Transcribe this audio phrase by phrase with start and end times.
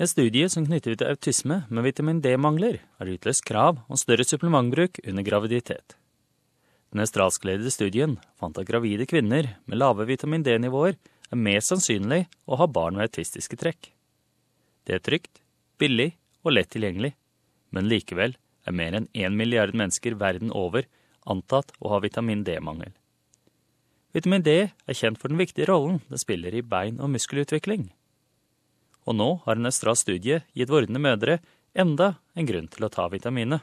[0.00, 4.96] En studie som knytter til autisme med vitamin D-mangler, har utløst krav om større supplementbruk
[5.04, 5.92] under graviditet.
[6.88, 12.56] Den australskledede studien fant at gravide kvinner med lave vitamin D-nivåer er mer sannsynlig å
[12.56, 13.90] ha barn med autistiske trekk.
[14.88, 15.44] Det er trygt,
[15.76, 16.14] billig
[16.46, 17.12] og lett tilgjengelig,
[17.68, 20.88] men likevel er mer enn én milliard mennesker verden over
[21.28, 22.96] antatt å ha vitamin D-mangel.
[24.16, 27.90] Vitamin D er kjent for den viktige rollen det spiller i bein- og muskelutvikling.
[29.08, 31.38] Og nå har en Østras studie gitt vordende mødre
[31.74, 33.62] enda en grunn til å ta vitaminet.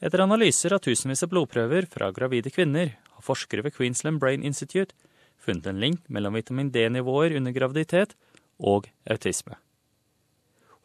[0.00, 4.92] Etter analyser av tusenvis av blodprøver fra gravide kvinner har forskere ved Queensland Brain Institute
[5.40, 8.12] funnet en link mellom vitamin D-nivåer under graviditet
[8.58, 9.56] og autisme.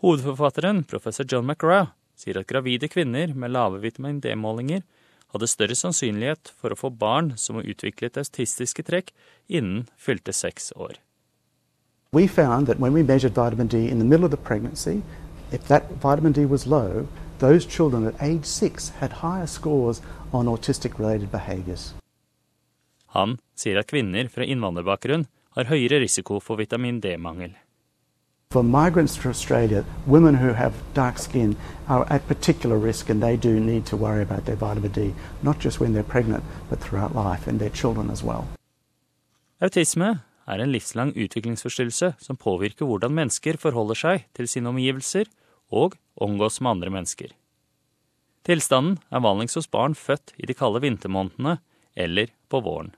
[0.01, 4.83] Hovedforfatteren, professor John McGrath, sier at gravide kvinner med lave vitamin D-målinger
[5.31, 9.13] hadde større sannsynlighet for å få barn som utviklet autistiske trekk
[9.47, 10.97] innen fylte seks år.
[12.13, 15.01] We found that when we measured vitamin D in the middle of the pregnancy,
[15.49, 17.07] if that vitamin D was low,
[17.39, 20.01] those children at age six had higher scores
[20.33, 21.93] on autistic related behaviors.
[23.15, 25.23] Han sier at kvinner fra innvandrerbakgrunn
[25.55, 27.53] har høyere risiko for vitamin D-mangel.
[28.51, 31.55] For migrants to Australia, women who have dark skin
[31.87, 35.59] are at particular risk and they do need to worry about their vitamin D, not
[35.59, 38.49] just when they're pregnant, but throughout life and their children as well.
[39.61, 40.19] Autisme
[40.51, 45.29] er en livslang utviklingsforstyrrelse som påvirker hvordan mennesker forholder seg til sine omgivelser
[45.71, 47.31] og omgås med andre mennesker.
[48.43, 51.59] Tilstanden er vanligst hos barn født i de kalde vintermånedene
[51.95, 52.95] eller på våren.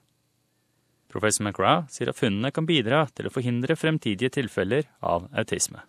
[1.13, 5.83] Professor McGrath sier at funnene kan bidra til å forhindre fremtidige tilfeller av autisme.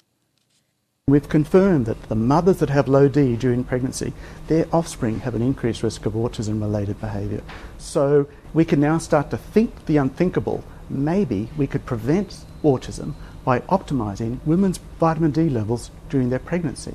[1.06, 4.12] We've confirmed that the mothers that have low D during pregnancy,
[4.48, 7.42] their offspring have an increased risk of autism related behaviour.
[7.78, 10.64] So we can now start to think the unthinkable.
[10.88, 16.94] Maybe we could prevent autism by optimizing women's vitamin D levels during their pregnancy.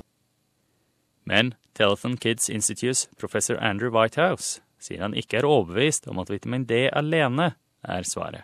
[1.26, 6.66] Men Telethon Kids Institutes professor Andrew Whitehouse sier han ikke er overbevist om at vitamin
[6.66, 7.54] D alene
[7.84, 8.44] er svaret.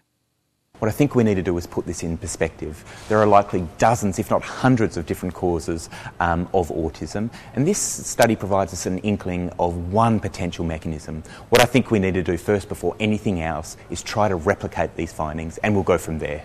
[0.80, 2.84] What I think we need to do is put this in perspective.
[3.08, 7.80] There are likely dozens, if not hundreds, of different causes um, of autism, and this
[7.80, 11.24] study provides us an inkling of one potential mechanism.
[11.50, 14.96] What I think we need to do first, before anything else, is try to replicate
[14.96, 16.42] these findings, and we'll go from there.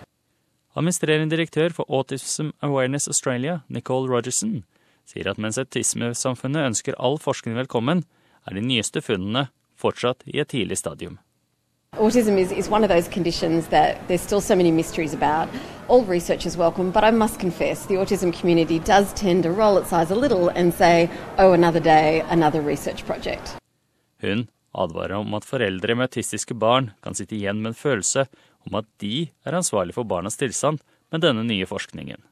[0.75, 4.63] Administrerende direktør for Autism Awareness Australia, Nicole Rogerson,
[5.05, 8.05] sier at mens autismesamfunnet ønsker all forskning velkommen,
[8.47, 11.19] er de nyeste funnene fortsatt i et tidlig stadium.
[11.99, 15.49] Autism is, is one of those conditions that there's still so many mysteries about.
[15.89, 19.77] All research is welcome, but I must confess the autism community does tend to roll
[19.77, 23.57] its eyes a little and say, oh, another day, another research project.
[24.21, 28.25] Hun advarer om at foreldre med autistiske barn kan sitte igjen med en følelse
[28.69, 30.79] om at de er ansvarlig for barnas tilstand
[31.11, 32.23] med denne nye forskningen.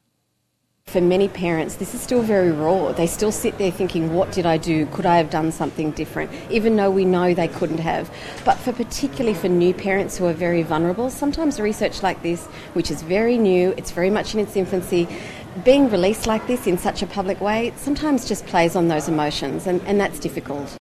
[0.91, 2.91] For many parents, this is still very raw.
[2.93, 4.87] They still sit there thinking, what did I do?
[4.87, 6.31] Could I have done something different?
[6.49, 8.09] Even though we know they couldn't have.
[8.43, 12.89] But for particularly for new parents who are very vulnerable, sometimes research like this, which
[12.89, 15.07] is very new, it's very much in its infancy,
[15.63, 19.67] being released like this in such a public way sometimes just plays on those emotions,
[19.67, 20.77] and, and that's difficult.